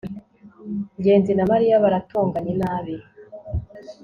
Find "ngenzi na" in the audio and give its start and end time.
0.99-1.45